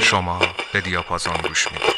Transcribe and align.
شما 0.00 0.38
به 0.72 0.80
دیاپازون 0.80 1.36
گوش 1.48 1.72
می‌دید. 1.72 1.97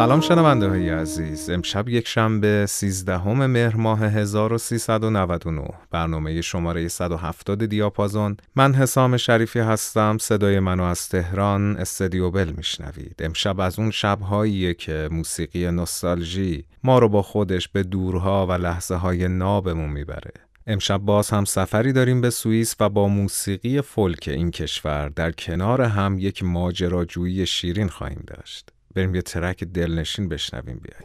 سلام 0.00 0.20
شنونده 0.20 0.68
های 0.68 0.90
عزیز. 0.90 1.50
امشب 1.50 1.88
یک 1.88 2.08
شنبه 2.08 2.66
13 2.66 3.28
مهر 3.28 3.76
ماه 3.76 4.04
1399 4.04 5.68
برنامه 5.90 6.40
شماره 6.40 6.88
170 6.88 7.64
دیاپازون. 7.64 8.36
من 8.56 8.74
حسام 8.74 9.16
شریفی 9.16 9.58
هستم. 9.58 10.18
صدای 10.18 10.60
منو 10.60 10.82
از 10.82 11.08
تهران 11.08 11.76
استدیو 11.76 12.30
بل 12.30 12.52
میشنوید. 12.56 13.14
امشب 13.18 13.60
از 13.60 13.78
اون 13.78 13.90
شبهاییه 13.90 14.74
که 14.74 15.08
موسیقی 15.12 15.70
نوستالژی 15.70 16.64
ما 16.84 16.98
رو 16.98 17.08
با 17.08 17.22
خودش 17.22 17.68
به 17.68 17.82
دورها 17.82 18.46
و 18.46 18.52
لحظه 18.52 18.94
های 18.94 19.28
نابمون 19.28 19.90
می‌بره. 19.90 20.32
امشب 20.66 20.98
باز 20.98 21.30
هم 21.30 21.44
سفری 21.44 21.92
داریم 21.92 22.20
به 22.20 22.30
سوئیس 22.30 22.76
و 22.80 22.88
با 22.88 23.08
موسیقی 23.08 23.80
فولک 23.80 24.28
این 24.32 24.50
کشور 24.50 25.08
در 25.08 25.32
کنار 25.32 25.82
هم 25.82 26.18
یک 26.18 26.44
ماجراجویی 26.44 27.46
شیرین 27.46 27.88
خواهیم 27.88 28.24
داشت. 28.26 28.70
بریم 28.94 29.14
یه 29.14 29.22
ترک 29.22 29.64
دلنشین 29.64 30.28
بشنویم 30.28 30.80
بیاییم 30.80 31.04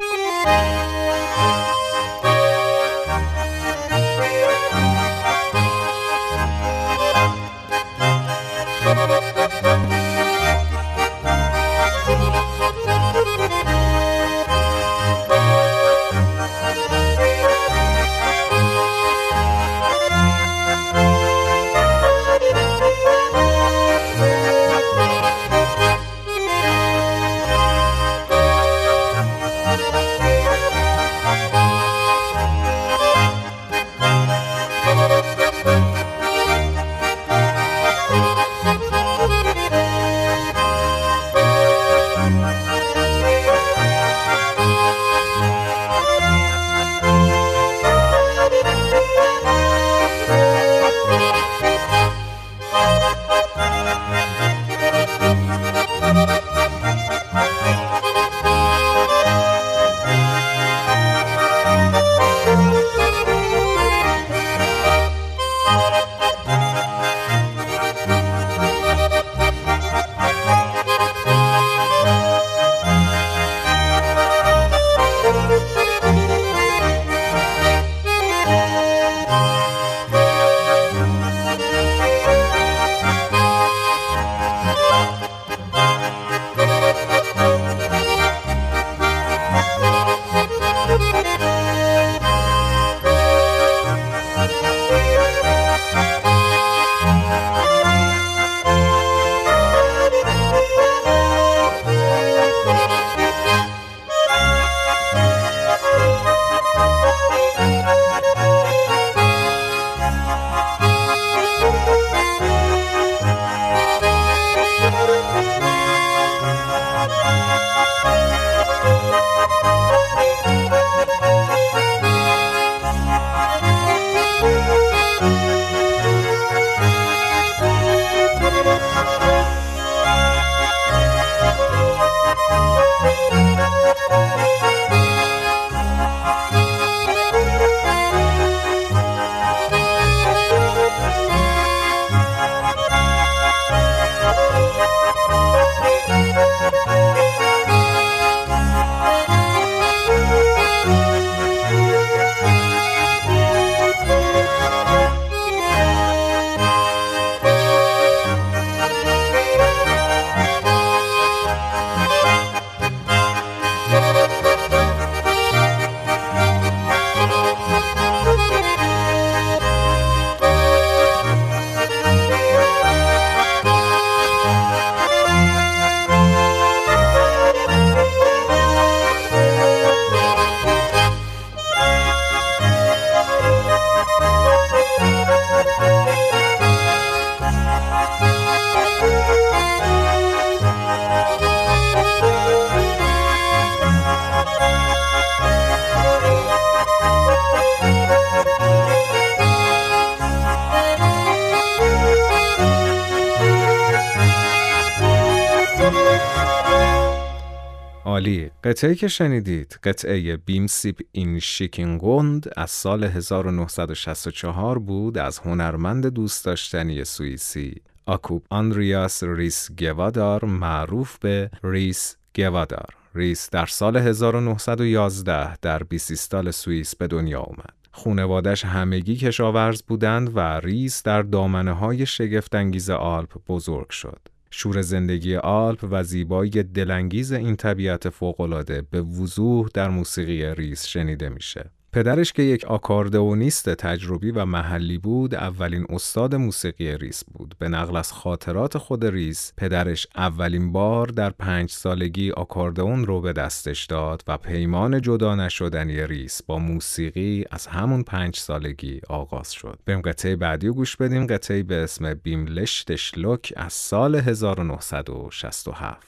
عالی 208.15 208.51
قطعه 208.63 208.95
که 208.95 209.07
شنیدید 209.07 209.79
قطعه 209.83 210.37
بیم 210.37 210.67
سیپ 210.67 211.01
این 211.11 211.39
شیکینگوند 211.39 212.49
از 212.57 212.71
سال 212.71 213.03
1964 213.03 214.79
بود 214.79 215.17
از 215.17 215.39
هنرمند 215.39 216.05
دوست 216.07 216.45
داشتنی 216.45 217.03
سوئیسی. 217.03 217.81
آکوب 218.05 218.45
آندریاس 218.49 219.23
ریس 219.23 219.69
گوادار 219.79 220.45
معروف 220.45 221.17
به 221.19 221.49
ریس 221.63 222.15
گوادار. 222.35 222.95
ریس 223.15 223.49
در 223.49 223.65
سال 223.65 223.97
1911 223.97 225.57
در 225.57 225.83
بیسیستال 225.83 226.51
سوئیس 226.51 226.95
به 226.95 227.07
دنیا 227.07 227.41
آمد 227.41 227.73
خونوادش 227.91 228.65
همگی 228.65 229.15
کشاورز 229.15 229.81
بودند 229.81 230.37
و 230.37 230.39
ریس 230.39 231.03
در 231.03 231.21
دامنه 231.21 231.71
های 231.71 232.05
شگفتانگیز 232.05 232.89
آلپ 232.89 233.37
بزرگ 233.47 233.89
شد. 233.89 234.34
شور 234.51 234.81
زندگی 234.81 235.35
آلپ 235.35 235.87
و 235.91 236.03
زیبایی 236.03 236.51
دلانگیز 236.51 237.31
این 237.31 237.55
طبیعت 237.55 238.09
فوقالعاده 238.09 238.81
به 238.81 239.01
وضوح 239.01 239.69
در 239.73 239.89
موسیقی 239.89 240.55
ریس 240.55 240.85
شنیده 240.85 241.29
میشه. 241.29 241.71
پدرش 241.95 242.33
که 242.33 242.43
یک 242.43 242.65
آکاردئونیست 242.65 243.69
تجربی 243.69 244.31
و 244.31 244.45
محلی 244.45 244.97
بود 244.97 245.35
اولین 245.35 245.85
استاد 245.89 246.35
موسیقی 246.35 246.97
ریس 246.97 247.23
بود. 247.33 247.55
به 247.59 247.69
نقل 247.69 247.95
از 247.95 248.11
خاطرات 248.11 248.77
خود 248.77 249.05
ریس 249.05 249.53
پدرش 249.57 250.07
اولین 250.15 250.71
بار 250.71 251.07
در 251.07 251.29
پنج 251.29 251.71
سالگی 251.71 252.31
آکاردئون 252.31 253.05
رو 253.05 253.21
به 253.21 253.33
دستش 253.33 253.85
داد 253.85 254.23
و 254.27 254.37
پیمان 254.37 255.01
جدا 255.01 255.35
نشدنی 255.35 256.07
ریس 256.07 256.43
با 256.43 256.59
موسیقی 256.59 257.45
از 257.51 257.67
همون 257.67 258.03
پنج 258.03 258.35
سالگی 258.35 259.01
آغاز 259.09 259.51
شد. 259.51 259.79
بریم 259.85 260.01
قطعه 260.01 260.35
بعدی 260.35 260.67
رو 260.67 260.73
گوش 260.73 260.97
بدیم. 260.97 261.27
قطعه 261.27 261.63
به 261.63 261.75
اسم 261.75 262.13
بیملشت 262.13 262.95
شلوک 262.95 263.53
از 263.55 263.73
سال 263.73 264.15
1967 264.15 266.07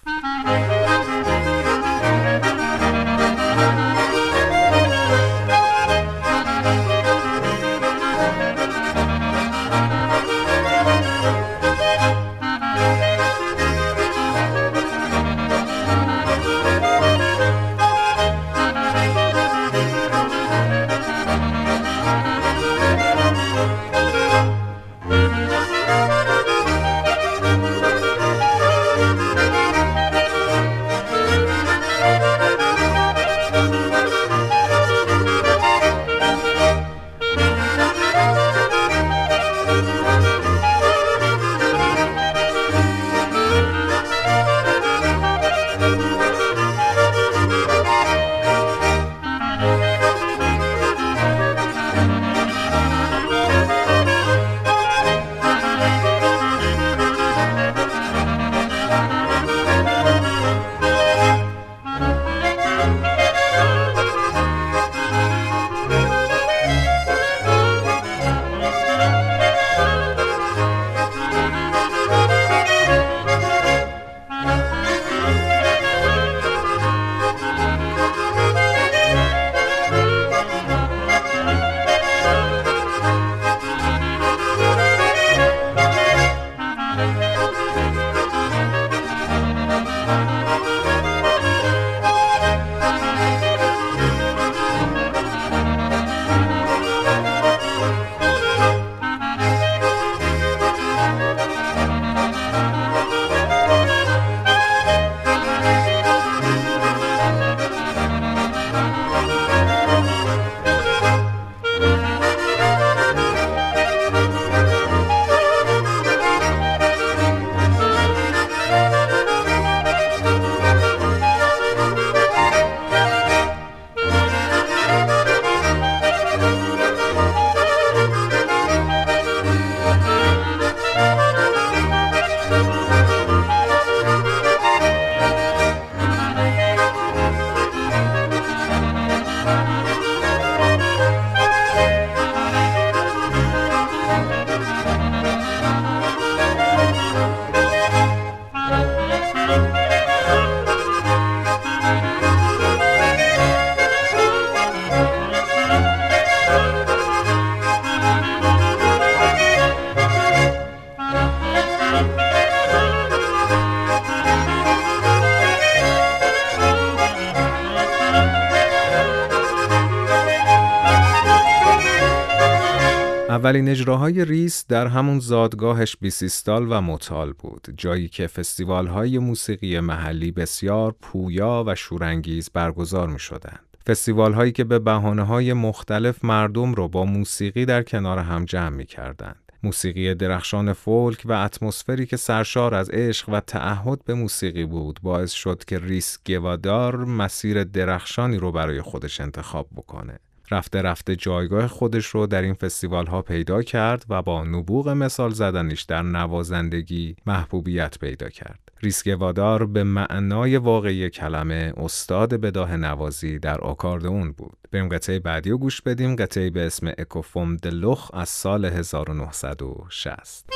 اولین 173.48 173.70
اجراهای 173.70 174.26
ریس 174.26 174.66
در 174.68 174.88
همون 174.88 175.20
زادگاهش 175.20 175.98
بیسیستال 176.02 176.68
و 176.72 176.82
متال 176.82 177.34
بود 177.34 177.68
جایی 177.78 178.08
که 178.08 178.28
فستیوال 178.28 178.88
های 178.88 179.20
موسیقی 179.20 179.80
محلی 179.80 180.32
بسیار 180.32 180.96
پویا 181.02 181.64
و 181.68 181.76
شورانگیز 181.76 182.50
برگزار 182.50 183.08
می 183.08 183.20
شدند. 183.20 183.78
فستیوال 183.88 184.34
هایی 184.34 184.52
که 184.52 184.64
به 184.64 184.80
بهانه 184.80 185.24
های 185.24 185.54
مختلف 185.54 186.26
مردم 186.26 186.74
رو 186.74 186.88
با 186.88 187.06
موسیقی 187.06 187.66
در 187.66 187.84
کنار 187.84 188.20
هم 188.20 188.46
جمع 188.46 188.70
می 188.70 188.86
کردند. 188.86 189.52
موسیقی 189.64 190.16
درخشان 190.16 190.74
فولک 190.74 191.22
و 191.26 191.32
اتمسفری 191.32 192.06
که 192.06 192.18
سرشار 192.18 192.76
از 192.76 192.90
عشق 192.90 193.30
و 193.30 193.40
تعهد 193.40 194.04
به 194.06 194.14
موسیقی 194.14 194.66
بود 194.66 195.00
باعث 195.04 195.31
شد 195.31 195.66
که 195.66 195.80
ریس 195.80 196.19
گوادار 196.26 196.95
مسیر 197.06 197.64
درخشانی 197.64 198.38
رو 198.38 198.52
برای 198.52 198.81
خودش 198.81 199.21
انتخاب 199.21 199.68
بکنه. 199.76 200.19
رفته 200.51 200.81
رفته 200.81 201.16
جایگاه 201.16 201.68
خودش 201.68 202.06
رو 202.06 202.27
در 202.27 202.42
این 202.42 202.54
فستیوال 202.54 203.06
ها 203.06 203.21
پیدا 203.21 203.61
کرد 203.61 204.06
و 204.09 204.21
با 204.21 204.44
نبوغ 204.44 204.89
مثال 204.89 205.31
زدنش 205.31 205.81
در 205.81 206.01
نوازندگی 206.01 207.16
محبوبیت 207.25 207.99
پیدا 207.99 208.30
کرد. 208.30 208.59
ریسک 208.83 209.16
وادار 209.19 209.66
به 209.66 209.83
معنای 209.83 210.57
واقعی 210.57 211.09
کلمه 211.09 211.73
استاد 211.77 212.33
بداه 212.33 212.75
نوازی 212.75 213.39
در 213.39 213.61
آکاردئون 213.61 214.31
بود. 214.31 214.57
بریم 214.71 214.89
قطعه 214.89 215.19
بعدی 215.19 215.49
رو 215.49 215.57
گوش 215.57 215.81
بدیم 215.81 216.16
قطعه 216.16 216.49
به 216.49 216.66
اسم 216.66 216.87
اکوفوم 216.97 217.56
دلخ 217.56 218.11
از 218.13 218.30
سال 218.30 218.66
1960. 218.66 220.49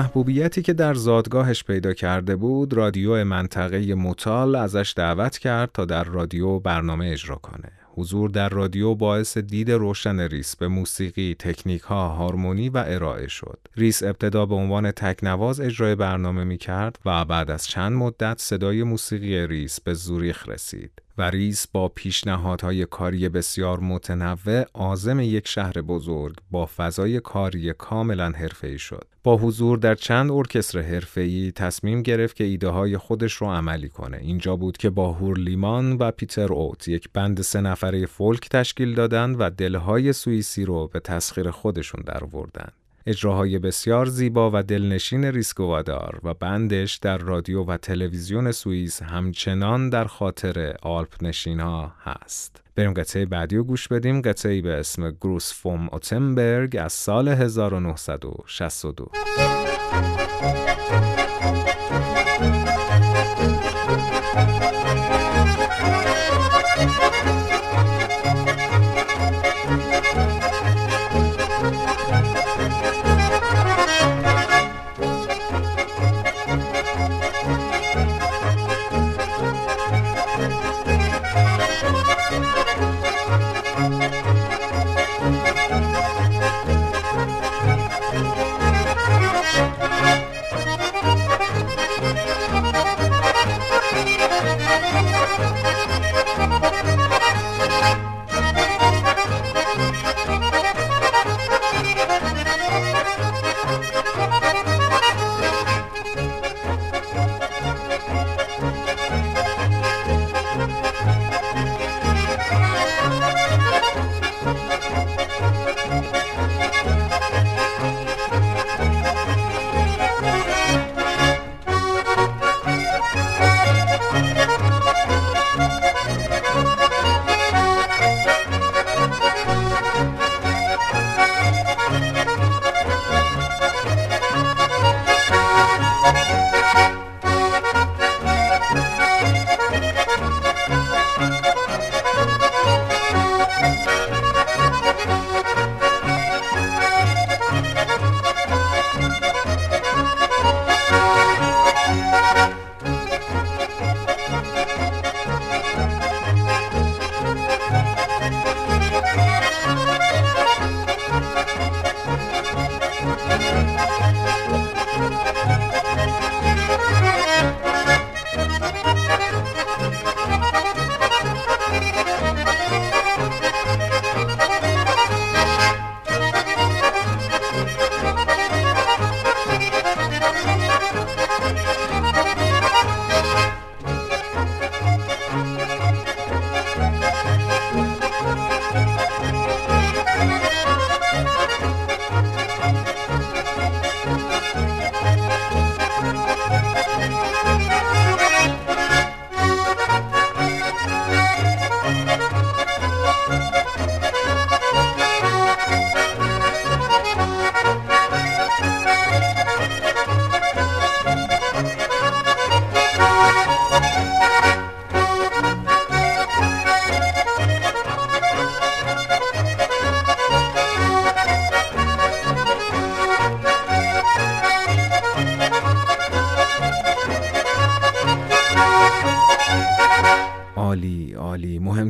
محبوبیتی 0.00 0.62
که 0.62 0.72
در 0.72 0.94
زادگاهش 0.94 1.64
پیدا 1.64 1.92
کرده 1.92 2.36
بود 2.36 2.72
رادیو 2.72 3.24
منطقه 3.24 3.94
موتال 3.94 4.54
ازش 4.54 4.94
دعوت 4.96 5.38
کرد 5.38 5.70
تا 5.74 5.84
در 5.84 6.04
رادیو 6.04 6.58
برنامه 6.58 7.10
اجرا 7.12 7.36
کنه 7.36 7.72
حضور 7.94 8.30
در 8.30 8.48
رادیو 8.48 8.94
باعث 8.94 9.38
دید 9.38 9.70
روشن 9.70 10.20
ریس 10.20 10.56
به 10.56 10.68
موسیقی، 10.68 11.36
تکنیک 11.38 11.82
ها، 11.82 12.08
هارمونی 12.08 12.68
و 12.68 12.84
ارائه 12.86 13.28
شد. 13.28 13.58
ریس 13.76 14.02
ابتدا 14.02 14.46
به 14.46 14.54
عنوان 14.54 14.90
تکنواز 14.90 15.60
اجرای 15.60 15.94
برنامه 15.94 16.44
می 16.44 16.58
کرد 16.58 16.98
و 17.04 17.24
بعد 17.24 17.50
از 17.50 17.66
چند 17.66 17.92
مدت 17.92 18.38
صدای 18.38 18.82
موسیقی 18.82 19.46
ریس 19.46 19.80
به 19.80 19.94
زوریخ 19.94 20.48
رسید. 20.48 20.90
و 21.20 21.22
ریس 21.22 21.66
با 21.66 21.88
پیشنهادهای 21.88 22.86
کاری 22.86 23.28
بسیار 23.28 23.80
متنوع 23.80 24.64
عازم 24.74 25.20
یک 25.20 25.48
شهر 25.48 25.72
بزرگ 25.72 26.36
با 26.50 26.66
فضای 26.76 27.20
کاری 27.20 27.72
کاملا 27.72 28.30
حرفه‌ای 28.30 28.78
شد. 28.78 29.06
با 29.22 29.36
حضور 29.36 29.78
در 29.78 29.94
چند 29.94 30.30
ارکستر 30.30 30.80
حرفه‌ای 30.80 31.52
تصمیم 31.52 32.02
گرفت 32.02 32.36
که 32.36 32.44
ایده 32.44 32.68
های 32.68 32.98
خودش 32.98 33.32
رو 33.32 33.46
عملی 33.46 33.88
کنه. 33.88 34.16
اینجا 34.16 34.56
بود 34.56 34.76
که 34.76 34.90
با 34.90 35.12
هورلیمان 35.12 35.92
و 35.92 36.10
پیتر 36.10 36.52
اوت 36.52 36.88
یک 36.88 37.08
band 37.12 37.40
سه 37.40 37.60
نفره 37.60 38.06
فولک 38.06 38.48
تشکیل 38.48 38.94
دادند 38.94 39.36
و 39.38 39.50
دلهای 39.50 40.12
سوئیسی 40.12 40.64
رو 40.64 40.88
به 40.88 41.00
تسخیر 41.00 41.50
خودشون 41.50 42.02
درآوردند. 42.06 42.72
اجراهای 43.06 43.58
بسیار 43.58 44.06
زیبا 44.06 44.50
و 44.54 44.62
دلنشین 44.62 45.24
ریسکوادار 45.24 46.20
و 46.24 46.34
بندش 46.34 46.96
در 46.96 47.18
رادیو 47.18 47.64
و 47.64 47.76
تلویزیون 47.76 48.52
سوئیس 48.52 49.02
همچنان 49.02 49.90
در 49.90 50.04
خاطر 50.04 50.76
آلپ 50.82 51.22
نشینا 51.22 51.92
هست. 52.02 52.62
بریم 52.76 52.92
قطعه 52.92 53.26
بعدی 53.26 53.56
رو 53.56 53.64
گوش 53.64 53.88
بدیم 53.88 54.20
قطعه 54.20 54.62
به 54.62 54.72
اسم 54.74 55.10
گروس 55.10 55.54
فوم 55.54 55.88
اوتنبرگ 55.92 56.76
از 56.76 56.92
سال 56.92 57.28
1962 57.28 59.10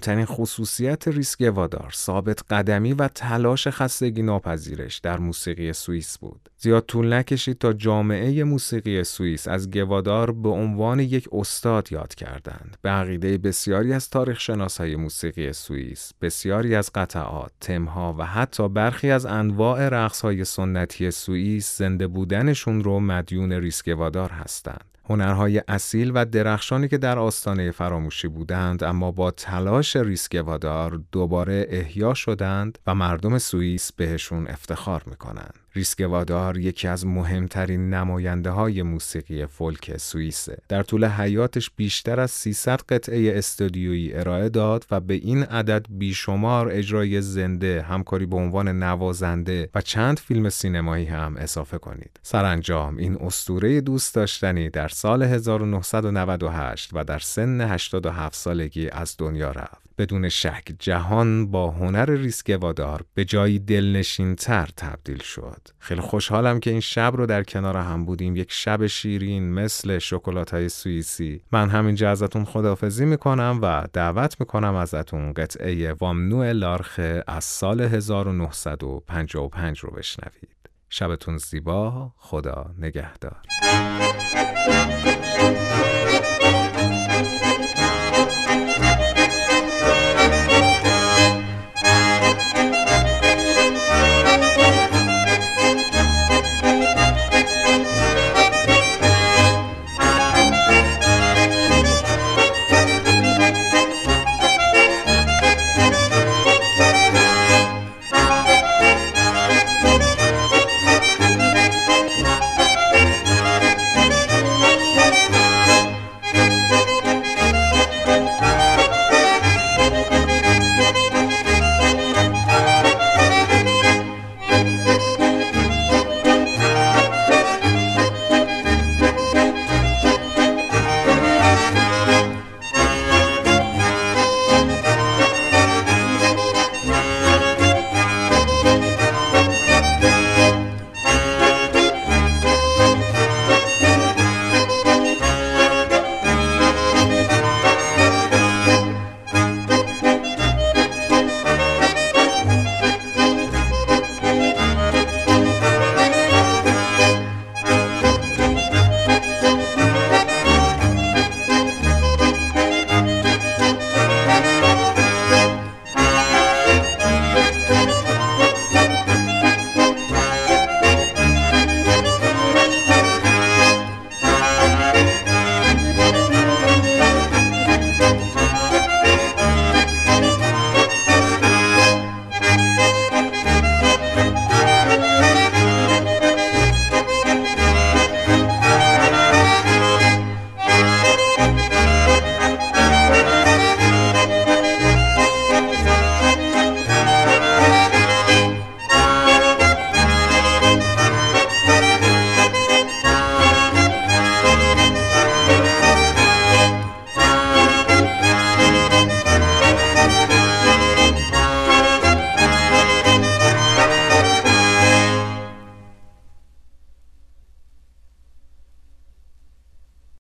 مهمترین 0.00 0.26
خصوصیت 0.26 1.08
ریسک 1.08 1.52
وادار 1.54 1.90
ثابت 1.94 2.42
قدمی 2.50 2.92
و 2.92 3.08
تلاش 3.08 3.68
خستگی 3.68 4.22
ناپذیرش 4.22 4.98
در 4.98 5.18
موسیقی 5.18 5.72
سوئیس 5.72 6.18
بود. 6.18 6.48
زیاد 6.58 6.84
طول 6.86 7.12
نکشید 7.12 7.58
تا 7.58 7.72
جامعه 7.72 8.44
موسیقی 8.44 9.04
سوئیس 9.04 9.48
از 9.48 9.70
گوادار 9.70 10.32
به 10.32 10.48
عنوان 10.48 11.00
یک 11.00 11.28
استاد 11.32 11.92
یاد 11.92 12.14
کردند. 12.14 12.76
به 12.82 12.90
عقیده 12.90 13.38
بسیاری 13.38 13.92
از 13.92 14.10
تاریخ 14.10 14.50
های 14.78 14.96
موسیقی 14.96 15.52
سوئیس، 15.52 16.12
بسیاری 16.20 16.74
از 16.74 16.90
قطعات، 16.94 17.52
تمها 17.60 18.14
و 18.18 18.26
حتی 18.26 18.68
برخی 18.68 19.10
از 19.10 19.26
انواع 19.26 19.88
رقص 19.88 20.20
های 20.20 20.44
سنتی 20.44 21.10
سوئیس 21.10 21.78
زنده 21.78 22.06
بودنشون 22.06 22.84
رو 22.84 23.00
مدیون 23.00 23.52
ریسک 23.52 23.94
وادار 23.98 24.30
هستند. 24.30 24.84
هنرهای 25.10 25.62
اصیل 25.68 26.12
و 26.14 26.24
درخشانی 26.24 26.88
که 26.88 26.98
در 26.98 27.18
آستانه 27.18 27.70
فراموشی 27.70 28.28
بودند 28.28 28.84
اما 28.84 29.10
با 29.10 29.30
تلاش 29.30 29.96
ریسکوادار 29.96 31.00
دوباره 31.12 31.66
احیا 31.68 32.14
شدند 32.14 32.78
و 32.86 32.94
مردم 32.94 33.38
سوئیس 33.38 33.92
بهشون 33.92 34.46
افتخار 34.46 35.02
می‌کنند. 35.06 35.54
ریسکوادار 35.74 36.58
یکی 36.58 36.88
از 36.88 37.06
مهمترین 37.06 37.94
نماینده 37.94 38.50
های 38.50 38.82
موسیقی 38.82 39.46
فولک 39.46 39.96
سوئیسه. 39.96 40.58
در 40.68 40.82
طول 40.82 41.04
حیاتش 41.04 41.70
بیشتر 41.76 42.20
از 42.20 42.30
300 42.30 42.80
قطعه 42.88 43.38
استودیویی 43.38 44.14
ارائه 44.14 44.48
داد 44.48 44.86
و 44.90 45.00
به 45.00 45.14
این 45.14 45.42
عدد 45.42 45.86
بیشمار 45.90 46.68
اجرای 46.68 47.20
زنده، 47.20 47.82
همکاری 47.82 48.26
به 48.26 48.36
عنوان 48.36 48.68
نوازنده 48.82 49.70
و 49.74 49.80
چند 49.80 50.18
فیلم 50.18 50.48
سینمایی 50.48 51.06
هم 51.06 51.36
اضافه 51.36 51.78
کنید. 51.78 52.20
سرانجام 52.22 52.96
این 52.96 53.16
استوره 53.16 53.80
دوست 53.80 54.14
داشتنی 54.14 54.70
در 54.70 54.88
سال 54.88 55.22
1998 55.22 56.90
و 56.92 57.04
در 57.04 57.18
سن 57.18 57.60
87 57.60 58.34
سالگی 58.34 58.88
از 58.88 59.14
دنیا 59.18 59.50
رفت. 59.50 59.90
بدون 60.00 60.28
شک 60.28 60.72
جهان 60.78 61.50
با 61.50 61.70
هنر 61.70 62.10
ریسک 62.10 62.58
وادار 62.60 63.04
به 63.14 63.24
جایی 63.24 63.58
دلنشین 63.58 64.36
تر 64.36 64.68
تبدیل 64.76 65.22
شد. 65.22 65.59
داد 65.64 65.74
خیلی 65.78 66.00
خوشحالم 66.00 66.60
که 66.60 66.70
این 66.70 66.80
شب 66.80 67.12
رو 67.16 67.26
در 67.26 67.42
کنار 67.42 67.76
هم 67.76 68.04
بودیم. 68.04 68.36
یک 68.36 68.52
شب 68.52 68.86
شیرین 68.86 69.52
مثل 69.54 69.98
شکلات 69.98 70.50
های 70.50 70.68
سوئیسی. 70.68 71.42
من 71.52 71.68
همینجا 71.68 72.10
ازتون 72.10 72.44
خداحافظی 72.44 73.04
می‌کنم 73.04 73.58
و 73.62 73.86
دعوت 73.92 74.36
می‌کنم 74.40 74.74
ازتون 74.74 75.32
قطعه 75.32 75.92
وامنو 75.92 76.44
لارخه 76.52 77.24
از 77.26 77.44
سال 77.44 77.80
1955 77.80 79.78
رو 79.78 79.90
بشنوید. 79.90 80.56
شبتون 80.90 81.38
زیبا 81.38 82.12
خدا 82.16 82.74
نگهدار. 82.78 83.36